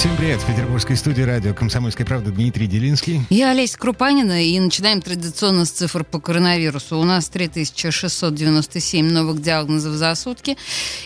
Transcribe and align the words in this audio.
Всем 0.00 0.16
привет. 0.16 0.40
В 0.40 0.46
петербургской 0.46 0.96
студии 0.96 1.20
радио 1.20 1.52
«Комсомольская 1.52 2.06
правда» 2.06 2.30
Дмитрий 2.30 2.66
Делинский. 2.66 3.20
Я 3.28 3.50
Олеся 3.50 3.78
Крупанина, 3.78 4.42
и 4.42 4.58
начинаем 4.58 5.02
традиционно 5.02 5.66
с 5.66 5.70
цифр 5.70 6.04
по 6.04 6.18
коронавирусу. 6.18 6.96
У 6.98 7.04
нас 7.04 7.28
3697 7.28 9.10
новых 9.10 9.42
диагнозов 9.42 9.92
за 9.92 10.14
сутки, 10.14 10.56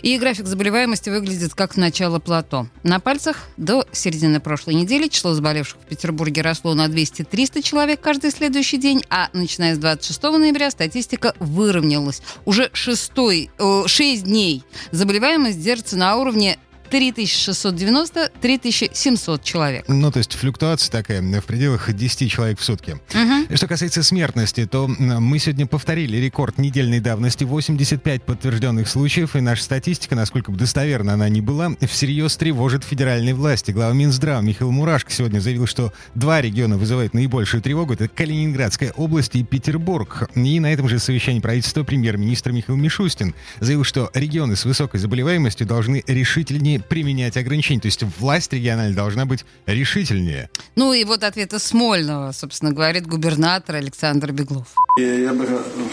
и 0.02 0.16
график 0.16 0.46
заболеваемости 0.46 1.10
выглядит 1.10 1.54
как 1.54 1.76
начало 1.76 2.20
плато. 2.20 2.68
На 2.84 3.00
пальцах 3.00 3.48
до 3.56 3.84
середины 3.90 4.38
прошлой 4.38 4.74
недели 4.74 5.08
число 5.08 5.34
заболевших 5.34 5.80
в 5.80 5.86
Петербурге 5.86 6.42
росло 6.42 6.74
на 6.74 6.86
200-300 6.86 7.62
человек 7.62 8.00
каждый 8.00 8.30
следующий 8.30 8.78
день, 8.78 9.02
а 9.10 9.28
начиная 9.32 9.74
с 9.74 9.78
26 9.78 10.22
ноября 10.22 10.70
статистика 10.70 11.34
выровнялась. 11.40 12.22
Уже 12.44 12.70
шестой, 12.72 13.50
э, 13.58 13.82
6 13.88 14.22
дней 14.22 14.62
заболеваемость 14.92 15.60
держится 15.60 15.96
на 15.96 16.14
уровне 16.16 16.58
3690-3700 16.94 19.42
человек. 19.42 19.84
Ну, 19.88 20.12
то 20.12 20.18
есть 20.18 20.34
флюктуация 20.34 20.92
такая 20.92 21.22
в 21.22 21.44
пределах 21.44 21.92
10 21.92 22.30
человек 22.30 22.60
в 22.60 22.64
сутки. 22.64 22.92
Угу. 22.92 23.56
Что 23.56 23.66
касается 23.66 24.04
смертности, 24.04 24.66
то 24.66 24.86
мы 24.86 25.40
сегодня 25.40 25.66
повторили 25.66 26.18
рекорд 26.18 26.58
недельной 26.58 27.00
давности. 27.00 27.42
85 27.44 28.22
подтвержденных 28.22 28.86
случаев, 28.88 29.34
и 29.34 29.40
наша 29.40 29.64
статистика, 29.64 30.14
насколько 30.14 30.52
бы 30.52 30.58
достоверна 30.58 31.14
она 31.14 31.28
ни 31.28 31.40
была, 31.40 31.72
всерьез 31.88 32.36
тревожит 32.36 32.84
федеральные 32.84 33.34
власти. 33.34 33.72
Глава 33.72 33.92
Минздрава 33.92 34.42
Михаил 34.42 34.70
Мурашко 34.70 35.10
сегодня 35.10 35.40
заявил, 35.40 35.66
что 35.66 35.92
два 36.14 36.40
региона 36.40 36.78
вызывают 36.78 37.14
наибольшую 37.14 37.60
тревогу. 37.60 37.94
Это 37.94 38.06
Калининградская 38.06 38.92
область 38.92 39.34
и 39.34 39.42
Петербург. 39.42 40.30
И 40.36 40.60
на 40.60 40.72
этом 40.72 40.88
же 40.88 41.00
совещании 41.00 41.40
правительства 41.40 41.82
премьер-министр 41.82 42.52
Михаил 42.52 42.78
Мишустин 42.78 43.34
заявил, 43.58 43.82
что 43.82 44.12
регионы 44.14 44.54
с 44.54 44.64
высокой 44.64 45.00
заболеваемостью 45.00 45.66
должны 45.66 46.04
решительнее 46.06 46.83
применять 46.88 47.36
ограничения. 47.36 47.80
То 47.80 47.86
есть 47.86 48.02
власть 48.18 48.52
региональная 48.52 48.94
должна 48.94 49.26
быть 49.26 49.44
решительнее. 49.66 50.50
Ну 50.76 50.92
и 50.92 51.04
вот 51.04 51.24
ответа 51.24 51.58
Смольного, 51.58 52.32
собственно, 52.32 52.72
говорит 52.72 53.06
губернатор 53.06 53.76
Александр 53.76 54.32
Беглов. 54.32 54.68
Я 54.98 55.32
бы 55.32 55.46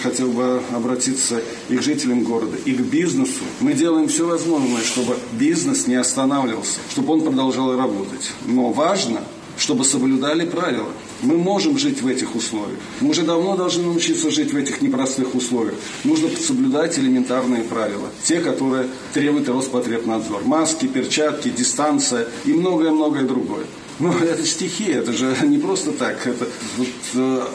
хотел 0.03 0.31
бы 0.31 0.61
обратиться 0.73 1.41
и 1.69 1.77
к 1.77 1.81
жителям 1.81 2.23
города, 2.23 2.57
и 2.65 2.73
к 2.73 2.81
бизнесу. 2.81 3.43
Мы 3.59 3.73
делаем 3.73 4.07
все 4.07 4.27
возможное, 4.27 4.83
чтобы 4.83 5.17
бизнес 5.33 5.87
не 5.87 5.95
останавливался, 5.95 6.79
чтобы 6.91 7.13
он 7.13 7.21
продолжал 7.21 7.75
работать. 7.77 8.31
Но 8.45 8.71
важно, 8.71 9.21
чтобы 9.57 9.85
соблюдали 9.85 10.45
правила. 10.45 10.89
Мы 11.21 11.37
можем 11.37 11.77
жить 11.77 12.01
в 12.01 12.07
этих 12.07 12.35
условиях. 12.35 12.79
Мы 12.99 13.09
уже 13.09 13.23
давно 13.23 13.55
должны 13.55 13.83
научиться 13.83 14.31
жить 14.31 14.53
в 14.53 14.57
этих 14.57 14.81
непростых 14.81 15.35
условиях. 15.35 15.75
Нужно 16.03 16.29
соблюдать 16.29 16.97
элементарные 16.97 17.63
правила. 17.63 18.09
Те, 18.23 18.39
которые 18.39 18.87
требует 19.13 19.47
Роспотребнадзор. 19.47 20.43
Маски, 20.45 20.87
перчатки, 20.87 21.49
дистанция 21.49 22.27
и 22.45 22.53
многое-многое 22.53 23.23
другое. 23.23 23.65
Но 23.99 24.13
это 24.17 24.45
стихия, 24.45 24.99
это 24.99 25.13
же 25.13 25.35
не 25.43 25.59
просто 25.59 25.91
так. 25.91 26.25
Это 26.25 26.47
вот, 26.77 26.87
э, 27.13 27.47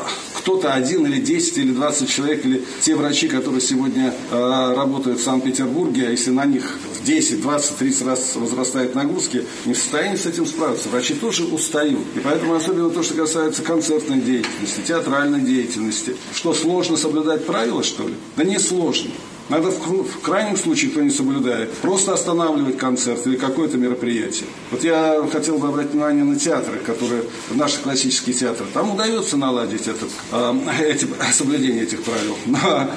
кто-то 0.47 0.73
один 0.73 1.05
или 1.07 1.21
10 1.21 1.59
или 1.59 1.73
20 1.73 2.09
человек, 2.09 2.47
или 2.47 2.63
те 2.81 2.95
врачи, 2.95 3.27
которые 3.27 3.61
сегодня 3.61 4.15
э, 4.31 4.75
работают 4.77 5.19
в 5.19 5.25
Санкт-Петербурге, 5.25 6.07
а 6.07 6.11
если 6.13 6.31
на 6.31 6.45
них 6.45 6.63
в 6.95 7.05
10, 7.05 7.43
20, 7.43 7.79
30 7.79 8.07
раз 8.07 8.37
возрастают 8.37 8.95
нагрузки, 8.95 9.45
не 9.65 9.75
в 9.75 9.77
состоянии 9.77 10.15
с 10.15 10.25
этим 10.25 10.47
справиться. 10.47 10.89
Врачи 10.89 11.15
тоже 11.15 11.47
устают. 11.47 11.99
И 12.15 12.21
поэтому 12.21 12.55
особенно 12.55 12.91
то, 12.91 13.03
что 13.03 13.15
касается 13.15 13.63
концертной 13.63 14.21
деятельности, 14.21 14.83
театральной 14.87 15.41
деятельности. 15.41 16.15
Что, 16.33 16.55
сложно 16.55 16.97
соблюдать 16.97 17.45
правила, 17.45 17.83
что 17.83 18.07
ли? 18.07 18.15
Да 18.37 18.45
не 18.45 18.61
сложно. 18.61 19.11
Надо 19.49 19.71
в, 19.71 19.79
в 19.79 20.21
крайнем 20.21 20.57
случае, 20.57 20.91
кто 20.91 21.01
не 21.03 21.11
соблюдает, 21.11 21.73
просто 21.75 22.13
останавливать 22.13 22.79
концерт 22.79 23.27
или 23.27 23.37
какое-то 23.37 23.77
мероприятие. 23.79 24.49
Вот 24.71 24.83
я 24.83 25.23
хотел 25.31 25.59
бы 25.59 25.69
обратить 25.69 25.93
внимание 25.93 26.25
на 26.25 26.37
театры, 26.37 26.79
которые, 26.79 27.23
наши 27.51 27.81
классические 27.81 28.35
театры. 28.35 28.67
Там 28.75 28.95
удается 28.95 29.37
наладить 29.37 29.87
этот, 29.87 30.11
э, 30.33 30.55
эти, 30.81 31.07
соблюдение 31.33 31.85
этих 31.85 32.03
правил. 32.03 32.37
На 32.47 32.91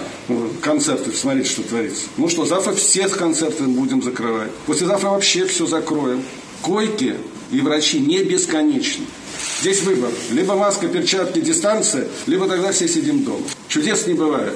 концерты, 0.62 1.12
смотрите, 1.12 1.50
что 1.50 1.64
творится. 1.64 2.04
Ну 2.18 2.30
что, 2.30 2.46
завтра 2.46 2.74
все 2.74 3.08
концерты 3.08 3.64
будем 3.64 4.02
закрывать. 4.02 4.52
Послезавтра 4.66 5.10
вообще 5.10 5.46
все 5.46 5.66
закроем. 5.68 6.24
Койки 6.62 7.16
и 7.52 7.62
врачи 7.62 8.00
не 8.00 8.24
бесконечны. 8.24 9.06
Здесь 9.62 9.84
выбор. 9.84 10.10
Либо 10.32 10.56
маска, 10.56 10.88
перчатки, 10.88 11.40
дистанция, 11.40 12.08
либо 12.28 12.48
тогда 12.48 12.72
все 12.72 12.88
сидим 12.88 13.24
дома. 13.24 13.44
Чудес 13.68 14.08
не 14.08 14.14
бывает. 14.14 14.56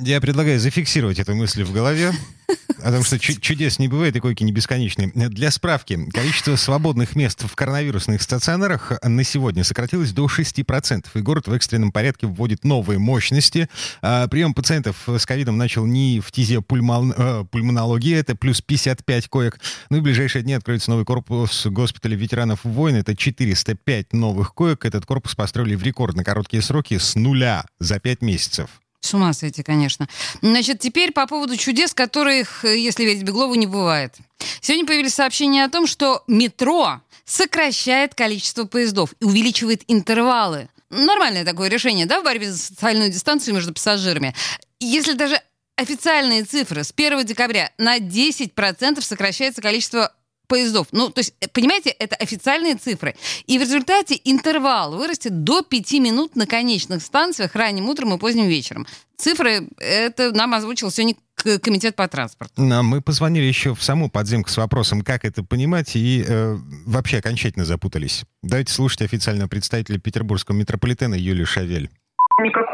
Я 0.00 0.20
предлагаю 0.20 0.60
зафиксировать 0.60 1.18
эту 1.18 1.34
мысль 1.34 1.64
в 1.64 1.72
голове. 1.72 2.12
О 2.82 2.92
том, 2.92 3.02
что 3.02 3.18
чудес 3.18 3.78
не 3.78 3.88
бывает 3.88 4.14
и 4.14 4.20
койки 4.20 4.44
не 4.44 4.52
бесконечные. 4.52 5.08
Для 5.08 5.50
справки, 5.50 5.98
количество 6.12 6.54
свободных 6.56 7.16
мест 7.16 7.42
в 7.42 7.54
коронавирусных 7.56 8.22
стационарах 8.22 8.92
на 9.02 9.24
сегодня 9.24 9.64
сократилось 9.64 10.12
до 10.12 10.26
6%. 10.26 11.06
И 11.14 11.20
город 11.20 11.48
в 11.48 11.52
экстренном 11.52 11.90
порядке 11.90 12.26
вводит 12.26 12.64
новые 12.64 12.98
мощности. 12.98 13.68
А 14.00 14.28
прием 14.28 14.54
пациентов 14.54 14.96
с 15.08 15.26
ковидом 15.26 15.58
начал 15.58 15.84
не 15.86 16.20
в 16.20 16.30
ТИЗе 16.30 16.58
э, 16.58 17.44
пульмонологии, 17.50 18.14
это 18.14 18.36
плюс 18.36 18.60
55 18.60 19.28
коек. 19.28 19.58
Ну 19.90 19.96
и 19.96 20.00
в 20.00 20.04
ближайшие 20.04 20.42
дни 20.42 20.54
откроется 20.54 20.90
новый 20.90 21.04
корпус 21.04 21.66
госпиталя 21.66 22.16
ветеранов 22.16 22.60
войн. 22.62 22.96
Это 22.96 23.16
405 23.16 24.12
новых 24.12 24.54
коек. 24.54 24.84
Этот 24.84 25.04
корпус 25.04 25.34
построили 25.34 25.74
в 25.74 25.82
рекордно 25.82 26.22
короткие 26.22 26.62
сроки 26.62 26.98
с 26.98 27.16
нуля 27.16 27.64
за 27.80 27.98
5 27.98 28.22
месяцев. 28.22 28.70
С 29.00 29.14
ума 29.14 29.32
сойти, 29.32 29.62
конечно. 29.62 30.08
Значит, 30.42 30.80
теперь 30.80 31.12
по 31.12 31.26
поводу 31.26 31.56
чудес, 31.56 31.94
которых, 31.94 32.64
если 32.64 33.04
верить 33.04 33.22
Беглову, 33.22 33.54
не 33.54 33.66
бывает. 33.66 34.14
Сегодня 34.60 34.86
появились 34.86 35.14
сообщения 35.14 35.64
о 35.64 35.70
том, 35.70 35.86
что 35.86 36.24
метро 36.26 37.00
сокращает 37.24 38.14
количество 38.14 38.64
поездов 38.64 39.14
и 39.20 39.24
увеличивает 39.24 39.82
интервалы. 39.86 40.68
Нормальное 40.90 41.44
такое 41.44 41.68
решение, 41.68 42.06
да, 42.06 42.20
в 42.20 42.24
борьбе 42.24 42.50
за 42.50 42.58
социальную 42.58 43.10
дистанцию 43.10 43.54
между 43.54 43.74
пассажирами. 43.74 44.34
Если 44.80 45.12
даже 45.12 45.40
официальные 45.76 46.44
цифры 46.44 46.82
с 46.82 46.92
1 46.94 47.24
декабря 47.24 47.70
на 47.78 47.98
10% 47.98 49.00
сокращается 49.00 49.62
количество 49.62 50.12
поездов. 50.48 50.88
Ну, 50.92 51.10
то 51.10 51.20
есть, 51.20 51.34
э, 51.40 51.46
понимаете, 51.52 51.90
это 51.90 52.16
официальные 52.16 52.74
цифры. 52.74 53.14
И 53.46 53.58
в 53.58 53.60
результате 53.60 54.20
интервал 54.24 54.96
вырастет 54.96 55.44
до 55.44 55.62
5 55.62 55.92
минут 56.00 56.34
на 56.34 56.46
конечных 56.46 57.02
станциях 57.02 57.54
ранним 57.54 57.88
утром 57.88 58.14
и 58.14 58.18
поздним 58.18 58.46
вечером. 58.46 58.86
Цифры 59.16 59.68
это 59.78 60.32
нам 60.32 60.54
озвучил 60.54 60.90
сегодня 60.90 61.14
комитет 61.62 61.96
по 61.96 62.08
транспорту. 62.08 62.60
Но 62.60 62.82
мы 62.82 63.00
позвонили 63.00 63.44
еще 63.44 63.74
в 63.74 63.82
саму 63.82 64.10
подземку 64.10 64.50
с 64.50 64.56
вопросом, 64.56 65.02
как 65.02 65.24
это 65.24 65.42
понимать, 65.44 65.94
и 65.94 66.24
э, 66.26 66.56
вообще 66.86 67.18
окончательно 67.18 67.64
запутались. 67.64 68.24
Давайте 68.42 68.72
слушать 68.72 69.02
официального 69.02 69.48
представителя 69.48 69.98
петербургского 69.98 70.56
метрополитена 70.56 71.14
Юлию 71.14 71.46
Шавель. 71.46 71.90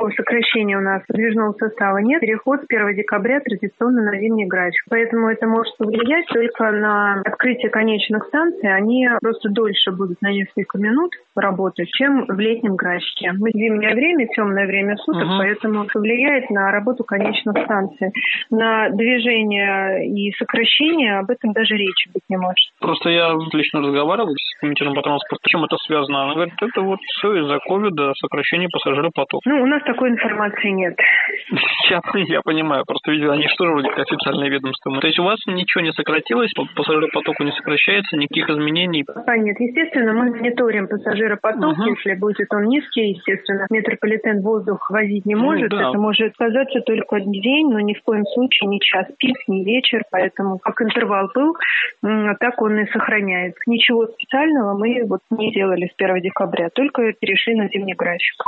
Никакого 0.04 0.10
сокращения 0.16 0.76
у 0.76 0.82
нас 0.82 1.02
подвижного 1.06 1.52
состава 1.52 1.98
нет. 1.98 2.20
Переход 2.20 2.60
с 2.60 2.64
1 2.68 2.94
декабря 2.94 3.40
традиционно 3.40 4.02
на 4.02 4.18
зимний 4.18 4.46
график. 4.46 4.82
Поэтому 4.90 5.28
это 5.28 5.46
может 5.46 5.76
повлиять 5.78 6.26
только 6.26 6.70
на 6.72 7.22
открытие 7.24 7.70
конечных 7.70 8.24
станций. 8.26 8.74
Они 8.74 9.08
просто 9.22 9.48
дольше 9.48 9.92
будут 9.92 10.20
на 10.20 10.30
несколько 10.30 10.78
минут 10.78 11.12
работать, 11.34 11.88
чем 11.90 12.26
в 12.26 12.38
летнем 12.38 12.76
графике. 12.76 13.32
Мы 13.32 13.50
зимнее 13.52 13.94
время, 13.94 14.26
темное 14.28 14.66
время 14.66 14.96
суток, 14.96 15.24
uh-huh. 15.24 15.38
поэтому 15.38 15.86
влияет 15.94 16.50
на 16.50 16.70
работу 16.70 17.04
конечных 17.04 17.64
станций. 17.64 18.12
На 18.50 18.90
движение 18.90 20.06
и 20.06 20.32
сокращение 20.36 21.18
об 21.18 21.30
этом 21.30 21.52
даже 21.52 21.74
речи 21.76 22.10
быть 22.12 22.22
не 22.28 22.36
может. 22.36 22.70
Просто 22.80 23.08
я 23.08 23.32
лично 23.52 23.80
разговаривал 23.80 24.34
с 24.34 24.60
комитетом 24.60 24.94
по 24.94 25.02
транспорту. 25.02 25.42
Чем 25.48 25.64
это 25.64 25.76
связано? 25.86 26.24
Она 26.24 26.34
говорит, 26.34 26.54
это 26.60 26.82
вот 26.82 27.00
все 27.00 27.34
из-за 27.40 27.58
ковида, 27.58 28.12
сокращение 28.20 28.68
пассажиропотока. 28.68 29.48
Ну, 29.48 29.62
у 29.62 29.66
нас 29.66 29.82
такой 29.94 30.10
информации 30.10 30.68
нет. 30.70 30.98
Я, 31.90 32.00
я 32.14 32.40
понимаю, 32.42 32.84
просто 32.86 33.12
видел, 33.12 33.30
они 33.30 33.46
что 33.48 33.64
же 33.64 33.72
вроде 33.72 33.88
как 33.90 34.00
официальное 34.00 34.48
ведомство. 34.48 35.00
То 35.00 35.06
есть 35.06 35.18
у 35.18 35.24
вас 35.24 35.38
ничего 35.46 35.84
не 35.84 35.92
сократилось, 35.92 36.52
пассажиропотоку 36.74 37.44
не 37.44 37.52
сокращается, 37.52 38.16
никаких 38.16 38.50
изменений? 38.50 39.04
Пока 39.04 39.36
нет. 39.36 39.58
Естественно, 39.60 40.12
мы 40.12 40.30
мониторим 40.30 40.88
пассажиропоток. 40.88 41.78
Угу. 41.78 41.86
Если 41.86 42.14
будет 42.14 42.52
он 42.52 42.64
низкий, 42.64 43.10
естественно, 43.10 43.66
метрополитен 43.70 44.40
воздух 44.42 44.90
возить 44.90 45.26
не 45.26 45.34
ну 45.34 45.42
может. 45.42 45.70
Ну, 45.70 45.78
да. 45.78 45.88
Это 45.90 45.98
может 45.98 46.34
сказаться 46.34 46.80
только 46.80 47.20
день, 47.20 47.70
но 47.70 47.80
ни 47.80 47.94
в 47.94 48.02
коем 48.02 48.24
случае 48.34 48.68
не 48.68 48.80
час 48.80 49.06
пик, 49.18 49.36
не 49.46 49.64
вечер. 49.64 50.02
Поэтому 50.10 50.58
как 50.58 50.80
интервал 50.82 51.30
был, 51.34 51.56
так 52.02 52.60
он 52.60 52.78
и 52.80 52.90
сохраняется. 52.90 53.60
Ничего 53.66 54.06
специального 54.06 54.76
мы 54.76 55.04
вот 55.06 55.20
не 55.30 55.52
делали 55.52 55.86
с 55.86 55.94
1 55.96 56.20
декабря, 56.20 56.68
только 56.70 57.12
перешли 57.12 57.54
на 57.54 57.68
зимний 57.68 57.94
график. 57.94 58.42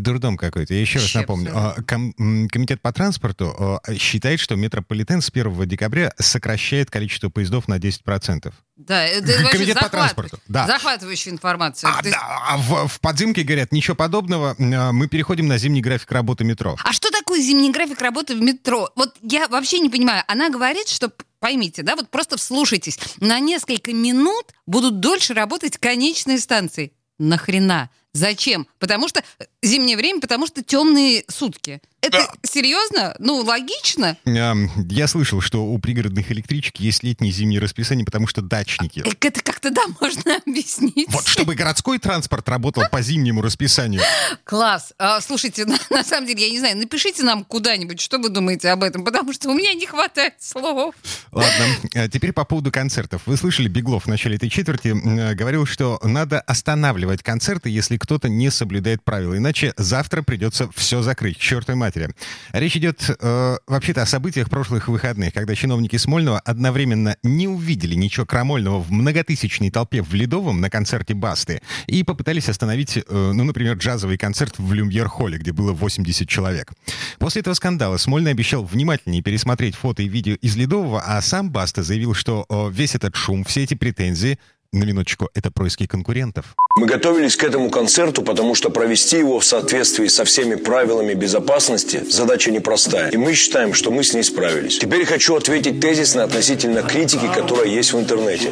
Дурдом 0.00 0.36
какой-то. 0.36 0.72
Я 0.74 0.80
еще 0.80 0.94
раз 0.94 1.04
Вообще 1.04 1.18
напомню. 1.20 1.52
А, 1.54 1.76
ком- 1.86 2.14
Комитет 2.48 2.80
по 2.80 2.92
транспорту 2.92 3.80
а, 3.86 3.94
считает, 3.94 4.40
что 4.40 4.56
метрополитен 4.56 5.20
с 5.20 5.28
1 5.30 5.66
декабря 5.68 6.12
сокращает 6.18 6.90
количество 6.90 7.28
поездов 7.28 7.68
на 7.68 7.78
10%. 7.78 8.52
Да, 8.76 9.04
это 9.04 9.48
Комитет 9.50 9.78
по 9.78 9.88
транспорту, 9.88 10.38
да. 10.48 10.66
захватывающая 10.66 11.32
информация. 11.32 11.90
А, 11.90 12.00
есть- 12.02 12.12
да, 12.16 12.40
а 12.48 12.56
в, 12.56 12.88
в 12.88 13.00
подземке 13.00 13.42
говорят, 13.42 13.70
ничего 13.72 13.94
подобного, 13.94 14.56
а, 14.58 14.92
мы 14.92 15.08
переходим 15.08 15.46
на 15.46 15.58
зимний 15.58 15.82
график 15.82 16.10
работы 16.10 16.44
метро. 16.44 16.76
А 16.82 16.92
что 16.92 17.10
такое 17.10 17.40
зимний 17.40 17.70
график 17.70 18.00
работы 18.00 18.34
в 18.34 18.40
метро? 18.40 18.90
Вот 18.96 19.14
я 19.22 19.46
вообще 19.48 19.78
не 19.78 19.90
понимаю. 19.90 20.24
Она 20.26 20.48
говорит, 20.50 20.88
что 20.88 21.12
поймите, 21.38 21.82
да, 21.82 21.96
вот 21.96 22.08
просто 22.08 22.36
вслушайтесь, 22.38 22.98
на 23.20 23.38
несколько 23.40 23.92
минут 23.92 24.46
будут 24.66 25.00
дольше 25.00 25.34
работать 25.34 25.76
конечные 25.76 26.38
станции. 26.38 26.92
Нахрена? 27.18 27.90
Зачем? 28.12 28.66
Потому 28.78 29.08
что 29.08 29.22
э, 29.38 29.44
зимнее 29.62 29.96
время, 29.96 30.20
потому 30.20 30.46
что 30.46 30.62
темные 30.62 31.24
сутки. 31.28 31.80
Это 32.02 32.26
серьезно? 32.42 33.14
Ну, 33.20 33.36
логично? 33.42 34.16
Ам, 34.26 34.68
Я 34.90 35.06
слышал, 35.06 35.40
что 35.40 35.64
у 35.64 35.78
пригородных 35.78 36.32
электричек 36.32 36.78
есть 36.80 37.04
летнее 37.04 37.30
и 37.30 37.32
зимнее 37.32 37.60
расписание, 37.60 38.04
потому 38.04 38.26
что 38.26 38.42
дачники. 38.42 39.02
Так 39.02 39.24
это 39.24 39.40
как-то, 39.40 39.70
да, 39.70 39.82
можно 40.00 40.36
объяснить. 40.44 41.06
Вот 41.10 41.28
чтобы 41.28 41.54
городской 41.54 41.98
транспорт 42.00 42.48
работал 42.48 42.82
по 42.90 43.00
зимнему 43.02 43.40
расписанию. 43.40 44.02
Класс. 44.42 44.92
А, 44.98 45.20
слушайте, 45.20 45.64
на, 45.66 45.78
на 45.90 46.02
самом 46.02 46.26
деле, 46.26 46.44
я 46.46 46.50
не 46.50 46.58
знаю, 46.58 46.76
напишите 46.76 47.22
нам 47.22 47.44
куда-нибудь, 47.44 48.00
что 48.00 48.18
вы 48.18 48.30
думаете 48.30 48.70
об 48.70 48.82
этом, 48.82 49.04
потому 49.04 49.32
что 49.32 49.48
у 49.48 49.54
меня 49.54 49.72
не 49.74 49.86
хватает 49.86 50.34
слов. 50.40 50.96
Ладно, 51.30 51.66
а 51.94 52.08
теперь 52.08 52.32
по 52.32 52.44
поводу 52.44 52.72
концертов. 52.72 53.22
Вы 53.26 53.36
слышали, 53.36 53.68
Беглов 53.68 54.04
в 54.04 54.08
начале 54.08 54.36
этой 54.36 54.50
четверти 54.50 54.88
м, 54.88 55.36
говорил, 55.36 55.66
что 55.66 56.00
надо 56.02 56.40
останавливать 56.40 57.22
концерты, 57.22 57.70
если 57.70 57.96
кто-то 58.02 58.28
не 58.28 58.50
соблюдает 58.50 59.04
правила, 59.04 59.36
иначе 59.36 59.74
завтра 59.76 60.22
придется 60.22 60.68
все 60.74 61.02
закрыть, 61.02 61.38
чертовой 61.38 61.78
матери. 61.78 62.10
Речь 62.50 62.76
идет 62.76 63.08
э, 63.08 63.56
вообще-то 63.68 64.02
о 64.02 64.06
событиях 64.06 64.50
прошлых 64.50 64.88
выходных, 64.88 65.32
когда 65.32 65.54
чиновники 65.54 65.96
Смольного 65.98 66.40
одновременно 66.40 67.16
не 67.22 67.46
увидели 67.46 67.94
ничего 67.94 68.26
крамольного 68.26 68.80
в 68.80 68.90
многотысячной 68.90 69.70
толпе 69.70 70.02
в 70.02 70.12
Ледовом 70.14 70.60
на 70.60 70.68
концерте 70.68 71.14
Басты 71.14 71.62
и 71.86 72.02
попытались 72.02 72.48
остановить, 72.48 72.96
э, 72.96 73.02
ну, 73.08 73.44
например, 73.44 73.76
джазовый 73.76 74.18
концерт 74.18 74.58
в 74.58 74.72
Люмьер-холле, 74.72 75.38
где 75.38 75.52
было 75.52 75.72
80 75.72 76.28
человек. 76.28 76.72
После 77.20 77.42
этого 77.42 77.54
скандала 77.54 77.98
Смольный 77.98 78.32
обещал 78.32 78.64
внимательнее 78.64 79.22
пересмотреть 79.22 79.76
фото 79.76 80.02
и 80.02 80.08
видео 80.08 80.34
из 80.34 80.56
Ледового, 80.56 81.00
а 81.06 81.22
сам 81.22 81.52
Баста 81.52 81.84
заявил, 81.84 82.14
что 82.14 82.46
э, 82.48 82.68
весь 82.72 82.96
этот 82.96 83.14
шум, 83.14 83.44
все 83.44 83.62
эти 83.62 83.74
претензии, 83.74 84.40
на 84.72 84.84
минуточку, 84.84 85.28
это 85.34 85.50
происки 85.50 85.86
конкурентов. 85.86 86.56
Мы 86.82 86.86
готовились 86.86 87.36
к 87.36 87.44
этому 87.44 87.70
концерту, 87.70 88.22
потому 88.22 88.56
что 88.56 88.68
провести 88.68 89.18
его 89.18 89.38
в 89.38 89.44
соответствии 89.44 90.08
со 90.08 90.24
всеми 90.24 90.54
правилами 90.54 91.12
безопасности 91.12 92.02
задача 92.08 92.50
непростая. 92.50 93.10
И 93.10 93.16
мы 93.18 93.34
считаем, 93.34 93.72
что 93.72 93.90
мы 93.90 94.02
с 94.02 94.14
ней 94.14 94.24
справились. 94.24 94.78
Теперь 94.78 95.04
хочу 95.04 95.36
ответить 95.36 95.80
тезисно 95.80 96.24
относительно 96.24 96.82
критики, 96.82 97.28
которая 97.32 97.68
есть 97.68 97.92
в 97.92 98.00
интернете. 98.00 98.48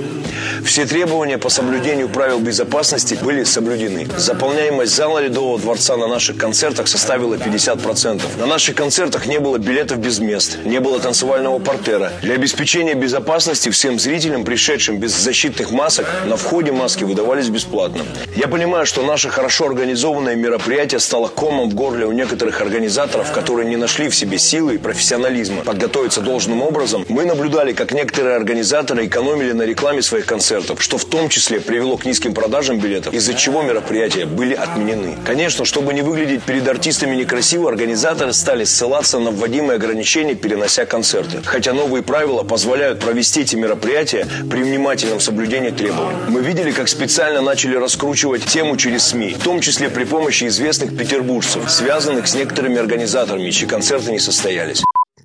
Все 0.64 0.84
требования 0.84 1.38
по 1.38 1.48
соблюдению 1.48 2.08
правил 2.10 2.40
безопасности 2.40 3.18
были 3.20 3.42
соблюдены. 3.42 4.06
Заполняемость 4.18 4.94
зала 4.94 5.20
Ледового 5.20 5.58
дворца 5.58 5.96
на 5.96 6.06
наших 6.06 6.36
концертах 6.36 6.88
составила 6.88 7.34
50%. 7.34 8.38
На 8.38 8.46
наших 8.46 8.76
концертах 8.76 9.26
не 9.26 9.40
было 9.40 9.56
билетов 9.56 9.98
без 9.98 10.18
мест, 10.18 10.58
не 10.64 10.78
было 10.78 11.00
танцевального 11.00 11.58
портера. 11.58 12.12
Для 12.22 12.34
обеспечения 12.34 12.94
безопасности 12.94 13.70
всем 13.70 13.98
зрителям, 13.98 14.44
пришедшим 14.44 14.98
без 14.98 15.16
защитных 15.16 15.70
масок, 15.70 16.06
на 16.26 16.36
входе 16.36 16.70
маски 16.70 17.02
выдавались 17.02 17.48
бесплатно. 17.48 18.04
Я 18.36 18.48
понимаю, 18.48 18.86
что 18.86 19.02
наше 19.02 19.28
хорошо 19.28 19.66
организованное 19.66 20.34
мероприятие 20.34 21.00
стало 21.00 21.28
комом 21.28 21.70
в 21.70 21.74
горле 21.74 22.06
у 22.06 22.12
некоторых 22.12 22.60
организаторов, 22.60 23.32
которые 23.32 23.68
не 23.68 23.76
нашли 23.76 24.08
в 24.08 24.14
себе 24.14 24.38
силы 24.38 24.74
и 24.74 24.78
профессионализма 24.78 25.62
подготовиться 25.62 26.20
должным 26.20 26.62
образом. 26.62 27.04
Мы 27.08 27.24
наблюдали, 27.24 27.72
как 27.72 27.92
некоторые 27.92 28.36
организаторы 28.36 29.06
экономили 29.06 29.52
на 29.52 29.62
рекламе 29.62 30.02
своих 30.02 30.26
концертов, 30.26 30.82
что 30.82 30.98
в 30.98 31.04
том 31.04 31.28
числе 31.28 31.60
привело 31.60 31.96
к 31.96 32.04
низким 32.04 32.34
продажам 32.34 32.78
билетов, 32.78 33.14
из-за 33.14 33.34
чего 33.34 33.62
мероприятия 33.62 34.26
были 34.26 34.54
отменены. 34.54 35.16
Конечно, 35.24 35.64
чтобы 35.64 35.94
не 35.94 36.02
выглядеть 36.02 36.42
перед 36.42 36.66
артистами 36.68 37.16
некрасиво, 37.16 37.68
организаторы 37.68 38.32
стали 38.32 38.64
ссылаться 38.64 39.18
на 39.18 39.30
вводимые 39.30 39.76
ограничения, 39.76 40.34
перенося 40.34 40.86
концерты. 40.86 41.42
Хотя 41.44 41.72
новые 41.72 42.02
правила 42.02 42.42
позволяют 42.42 43.00
провести 43.00 43.42
эти 43.42 43.56
мероприятия 43.56 44.26
при 44.50 44.62
внимательном 44.62 45.20
соблюдении 45.20 45.70
требований. 45.70 46.18
Мы 46.28 46.40
видели, 46.40 46.70
как 46.70 46.88
специально 46.88 47.40
начали 47.40 47.76
раскручивать 47.76 47.99
тему 48.00 48.76
через 48.76 49.04
СМИ, 49.04 49.34
в 49.34 49.42
том 49.42 49.60
числе 49.60 49.90
при 49.90 50.04
помощи 50.04 50.44
известных 50.44 50.96
петербуржцев, 50.96 51.70
связанных 51.70 52.26
с 52.28 52.34
некоторыми 52.34 52.78
организаторами, 52.78 53.50
чьи 53.50 53.66
концерты 53.68 54.10
не 54.12 54.18
состоялись. 54.18 54.82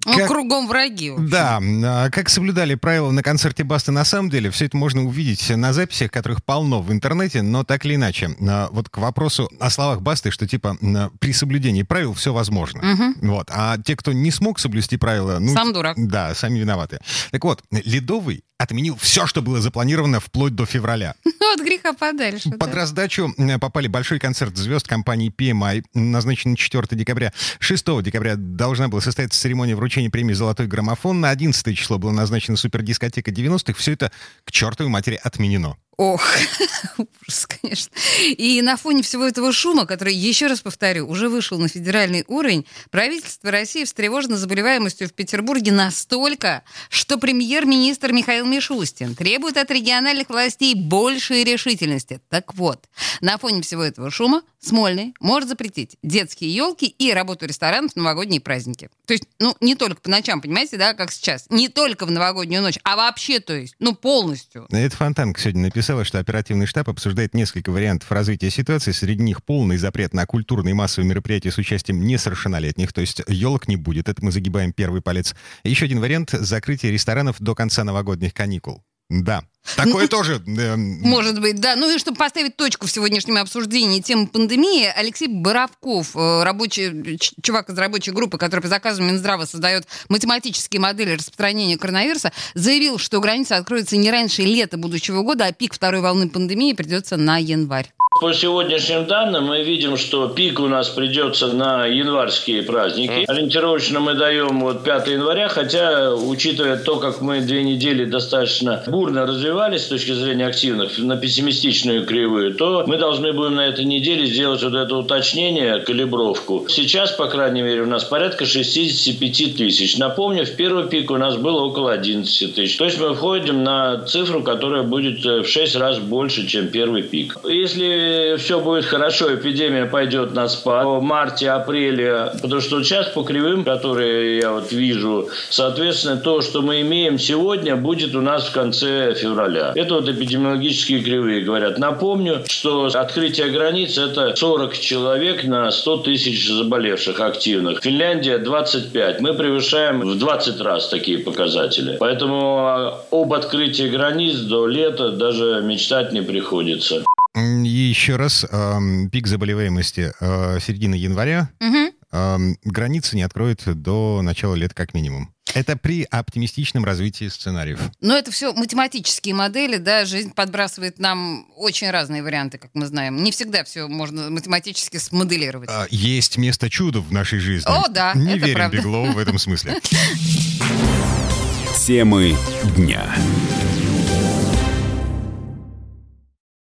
Ну, 0.08 0.18
Как- 0.18 0.28
кругом 0.28 0.68
враги. 0.68 1.14
Да, 1.18 1.60
а 1.60 2.10
как 2.12 2.30
соблюдали 2.30 2.76
правила 2.76 3.10
на 3.10 3.24
концерте 3.24 3.64
Басты 3.64 3.92
на 3.92 4.06
самом 4.06 4.30
деле, 4.30 4.52
все 4.52 4.66
это 4.66 4.78
можно 4.78 5.04
увидеть 5.04 5.50
на 5.50 5.74
записях, 5.74 6.12
которых 6.12 6.44
полно 6.44 6.80
в 6.84 6.92
интернете, 6.92 7.42
но 7.42 7.64
так 7.64 7.86
или 7.86 7.96
иначе. 7.96 8.30
а, 8.48 8.68
Вот 8.72 8.90
к 8.90 9.00
вопросу 9.00 9.50
о 9.60 9.72
словах 9.72 10.02
Басты, 10.04 10.30
что 10.30 10.48
типа 10.48 10.78
а, 10.80 11.10
при 11.20 11.34
соблюдении 11.34 11.82
правил 11.82 12.14
все 12.14 12.34
возможно. 12.34 13.16
Вот. 13.22 13.50
А 13.52 13.78
те, 13.84 13.96
кто 13.96 14.14
не 14.14 14.30
смог 14.30 14.60
соблюсти 14.60 14.98
правила... 14.98 15.40
Ну, 15.40 15.54
Сам 15.54 15.74
дурак. 15.74 15.96
Да, 15.98 16.36
сами 16.36 16.60
виноваты. 16.60 17.00
Так 17.32 17.44
вот, 17.44 17.64
Ледовый 17.72 18.44
отменил 18.58 18.98
все, 18.98 19.28
что 19.28 19.42
было 19.42 19.62
запланировано 19.62 20.20
вплоть 20.20 20.56
до 20.56 20.66
февраля. 20.66 21.16
Ну, 21.46 21.54
от 21.54 21.60
греха 21.60 21.94
подальше. 21.94 22.50
Под 22.50 22.72
да. 22.72 22.76
раздачу 22.76 23.32
э, 23.38 23.60
попали 23.60 23.88
большой 23.88 24.18
концерт 24.18 24.58
звезд 24.58 24.88
компании 24.88 25.32
PMI, 25.32 25.84
назначенный 25.94 26.54
на 26.54 26.58
4 26.58 26.88
декабря. 26.92 27.34
6 27.60 28.02
декабря 28.02 28.36
должна 28.36 28.88
была 28.88 29.00
состояться 29.00 29.40
церемония 29.40 29.76
вручения 29.76 30.10
премии 30.10 30.34
«Золотой 30.34 30.66
граммофон». 30.66 31.20
На 31.20 31.30
11 31.30 31.78
число 31.78 32.00
была 32.00 32.14
назначена 32.14 32.58
супердискотека 32.58 33.30
90-х. 33.30 33.78
Все 33.78 33.92
это 33.92 34.12
к 34.44 34.52
чертовой 34.52 34.90
матери 34.90 35.20
отменено. 35.22 35.78
Ох, 35.98 36.22
ужас, 36.98 37.48
конечно. 37.48 37.96
И 38.38 38.62
на 38.62 38.76
фоне 38.76 39.02
всего 39.02 39.24
этого 39.24 39.54
шума, 39.54 39.86
который, 39.86 40.14
еще 40.14 40.48
раз 40.48 40.60
повторю, 40.60 41.08
уже 41.08 41.30
вышел 41.30 41.58
на 41.58 41.70
федеральный 41.70 42.26
уровень, 42.28 42.66
правительство 42.92 43.50
России 43.50 43.86
встревожено 43.86 44.36
заболеваемостью 44.36 45.08
в 45.08 45.14
Петербурге 45.14 45.72
настолько, 45.72 46.64
что 46.90 47.18
премьер-министр 47.18 48.12
Михаил 48.12 48.46
Мишустин 48.46 49.16
требует 49.16 49.56
от 49.56 49.72
региональных 49.72 50.30
властей 50.30 50.76
большей 50.76 51.46
решительности. 51.46 52.20
Так 52.30 52.54
вот, 52.56 52.90
на 53.22 53.38
фоне 53.38 53.62
всего 53.62 53.84
этого 53.84 54.12
шума 54.12 54.42
Смольный 54.66 55.14
может 55.20 55.48
запретить 55.48 55.96
детские 56.02 56.52
елки 56.52 56.88
и 56.88 57.14
работу 57.14 57.46
ресторанов 57.46 57.92
в 57.92 57.96
новогодние 57.98 58.42
праздники. 58.42 58.90
То 59.06 59.14
есть, 59.14 59.26
ну, 59.40 59.56
не 59.62 59.76
только 59.76 60.02
по 60.02 60.10
ночам, 60.10 60.42
понимаете, 60.42 60.78
да, 60.78 60.96
как 60.96 61.12
сейчас. 61.12 61.46
Не 61.52 61.70
только 61.70 62.08
в 62.08 62.12
новогоднюю 62.12 62.64
ночь, 62.64 62.80
а 62.84 62.96
вообще, 62.96 63.40
то 63.40 63.56
есть, 63.56 63.76
ну, 63.78 63.94
полностью. 63.94 64.66
Эта 64.72 64.98
Фонтанка 64.98 65.40
сегодня 65.40 65.62
написала, 65.62 66.04
что 66.04 66.18
оперативный 66.18 66.66
штаб 66.66 66.90
обсуждает 66.90 67.36
несколько 67.36 67.70
вариантов 67.70 68.12
развития 68.12 68.50
ситуации. 68.50 68.92
Среди 68.92 69.22
них 69.22 69.44
полный 69.44 69.78
запрет 69.78 70.16
на 70.16 70.26
культурные 70.26 70.74
массовые 70.74 71.08
мероприятия 71.08 71.52
с 71.52 71.60
участием 71.60 72.02
несовершеннолетних, 72.02 72.92
то 72.92 73.02
есть 73.02 73.22
елок 73.28 73.68
не 73.68 73.76
будет. 73.76 74.10
Это 74.10 74.26
мы 74.26 74.32
загибаем 74.32 74.74
первый 74.74 75.04
палец. 75.04 75.36
Еще 75.64 75.86
один 75.86 76.00
вариант— 76.00 76.30
закрытие 76.34 76.92
ресторанов 76.92 77.36
до 77.40 77.54
конца 77.54 77.84
новогодних 77.84 78.34
каникул. 78.34 78.84
Да. 79.10 79.44
Такое 79.76 80.08
тоже... 80.08 80.42
Может 80.46 81.42
быть, 81.42 81.60
да. 81.60 81.76
Ну 81.76 81.94
и 81.94 81.98
чтобы 81.98 82.18
поставить 82.18 82.56
точку 82.56 82.88
в 82.88 82.92
сегодняшнем 82.92 83.38
обсуждении 83.38 84.02
темы 84.02 84.28
пандемии, 84.28 84.92
Алексей 84.96 85.28
Боровков, 85.28 86.16
э, 86.16 86.44
рабочий, 86.44 87.20
чувак 87.42 87.70
из 87.70 87.78
рабочей 87.78 88.12
группы, 88.12 88.38
который 88.38 88.62
по 88.62 88.68
заказу 88.68 89.02
Минздрава 89.02 89.46
создает 89.46 89.86
математические 90.10 90.80
модели 90.80 91.12
распространения 91.12 91.78
коронавируса, 91.78 92.32
заявил, 92.54 92.98
что 92.98 93.20
граница 93.20 93.58
откроется 93.58 93.98
не 93.98 94.12
раньше 94.12 94.44
лета 94.44 94.78
будущего 94.78 95.22
года, 95.22 95.46
а 95.46 95.52
пик 95.52 95.74
второй 95.74 96.02
волны 96.02 96.30
пандемии 96.30 96.74
придется 96.74 97.18
на 97.18 97.38
январь. 97.38 97.92
По 98.22 98.34
сегодняшним 98.34 99.08
данным 99.08 99.48
мы 99.48 99.62
видим, 99.64 99.98
что 99.98 100.30
пик 100.30 100.62
у 100.62 100.70
нас 100.70 100.88
придется 100.88 101.48
на 101.48 101.86
январские 101.86 102.64
праздники. 102.64 103.26
Ориентировочно 103.28 104.00
мы 104.00 104.14
даем 104.14 104.62
вот 104.62 104.86
5 104.86 105.08
января, 105.08 105.50
хотя, 105.50 106.16
учитывая 106.16 106.78
то, 106.78 106.96
как 106.96 107.20
мы 107.20 107.42
две 107.42 107.62
недели 107.64 108.06
достаточно 108.06 108.82
бурно 108.88 109.26
развивались 109.56 109.84
с 109.84 109.88
точки 109.88 110.12
зрения 110.12 110.48
активных 110.48 110.98
на 110.98 111.16
пессимистичную 111.16 112.06
кривую, 112.06 112.54
то 112.56 112.84
мы 112.88 112.98
должны 112.98 113.32
будем 113.32 113.56
на 113.56 113.68
этой 113.68 113.86
неделе 113.86 114.26
сделать 114.26 114.62
вот 114.62 114.74
это 114.74 114.96
уточнение, 114.96 115.80
калибровку. 115.80 116.66
Сейчас, 116.68 117.12
по 117.12 117.28
крайней 117.28 117.62
мере, 117.62 117.84
у 117.84 117.86
нас 117.86 118.04
порядка 118.04 118.46
65 118.46 119.56
тысяч. 119.56 119.98
Напомню, 119.98 120.46
в 120.46 120.56
первый 120.58 120.88
пик 120.88 121.10
у 121.10 121.18
нас 121.18 121.38
было 121.38 121.62
около 121.62 121.94
11 121.94 122.54
тысяч. 122.54 122.78
То 122.78 122.84
есть 122.84 123.00
мы 123.00 123.14
входим 123.16 123.64
на 123.64 124.00
цифру, 124.00 124.44
которая 124.44 124.84
будет 124.84 125.26
э, 125.26 125.42
в 125.42 125.48
6 125.48 125.76
раз 125.78 126.00
больше, 126.00 126.46
чем 126.48 126.68
первый 126.68 127.04
пик. 127.04 127.38
Если 127.46 128.36
все 128.38 128.60
будет 128.60 128.86
хорошо, 128.86 129.34
эпидемия 129.34 129.86
пойдет 129.86 130.34
на 130.34 130.50
спад 130.50 130.86
в 130.86 131.02
марте, 131.02 131.50
апреле, 131.50 132.32
потому 132.42 132.60
что 132.60 132.84
сейчас 132.84 133.08
по 133.08 133.24
кривым, 133.24 133.64
которые 133.64 134.38
я 134.40 134.52
вот 134.52 134.74
вижу, 134.74 135.30
соответственно, 135.50 136.18
то, 136.18 136.42
что 136.42 136.62
мы 136.62 136.82
имеем 136.82 137.18
сегодня, 137.18 137.78
будет 137.78 138.16
у 138.16 138.22
нас 138.22 138.48
в 138.48 138.52
конце 138.52 139.14
февраля. 139.14 139.45
Это 139.76 139.96
вот 139.96 140.10
эпидемиологические 140.10 141.02
кривые 141.02 141.42
говорят. 141.42 141.78
Напомню, 141.78 142.44
что 142.48 142.86
открытие 142.86 143.50
границ– 143.50 143.98
это 143.98 144.36
40 144.36 144.78
человек 144.80 145.44
на 145.44 145.72
100 145.72 145.98
тысяч 145.98 146.50
заболевших 146.50 147.20
активных. 147.20 147.82
Финляндия– 147.82 148.38
25. 148.40 149.22
Мы 149.22 149.34
превышаем 149.34 150.02
в 150.02 150.18
20 150.18 150.62
раз 150.62 150.90
такие 150.90 151.20
показатели. 151.20 151.98
Поэтому 152.00 152.58
а, 152.60 153.06
об 153.12 153.34
открытии 153.34 153.90
границ 153.90 154.38
до 154.38 154.68
лета 154.68 155.12
даже 155.12 155.62
мечтать 155.64 156.12
не 156.12 156.22
приходится. 156.22 157.04
И 157.36 157.68
еще 157.68 158.16
раз, 158.16 158.46
эм, 158.50 159.10
пик 159.10 159.28
заболеваемости 159.28 160.14
э, 160.22 160.60
середина 160.62 160.96
января. 160.96 161.50
Мгм. 161.60 161.92
Эм, 162.16 162.58
границы 162.64 163.18
не 163.18 163.24
откроют 163.24 163.64
до 163.66 164.22
начала 164.22 164.56
лета 164.56 164.74
как 164.74 164.94
минимум. 164.94 165.34
Это 165.54 165.76
при 165.76 166.04
оптимистичном 166.04 166.86
развитии 166.86 167.28
сценариев. 167.28 167.80
Но 168.00 168.16
это 168.16 168.32
все 168.32 168.54
математические 168.54 169.36
модели, 169.36 169.76
да, 169.76 170.06
жизнь 170.06 170.32
подбрасывает 170.34 170.98
нам 170.98 171.46
очень 171.58 171.92
разные 171.92 172.24
варианты, 172.24 172.58
как 172.58 172.72
мы 172.74 172.86
знаем. 172.86 173.22
Не 173.22 173.32
всегда 173.32 173.66
все 173.66 173.88
можно 173.88 174.30
математически 174.30 174.96
смоделировать. 174.96 175.70
А, 175.70 175.88
Есть 175.90 176.38
место 176.38 176.70
чуду 176.70 177.02
в 177.02 177.12
нашей 177.12 177.40
жизни. 177.40 177.70
О, 177.70 177.90
да, 177.90 178.14
Не 178.14 178.38
это 178.38 178.46
верим 178.46 178.56
правда. 178.56 178.78
Беглову 178.78 179.12
в 179.12 179.18
этом 179.18 179.38
смысле. 179.38 179.78
Темы 181.86 182.36
дня. 182.78 183.14